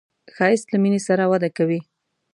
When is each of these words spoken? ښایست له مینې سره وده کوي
ښایست 0.35 0.67
له 0.71 0.77
مینې 0.83 1.01
سره 1.07 1.23
وده 1.31 1.49
کوي 1.57 1.79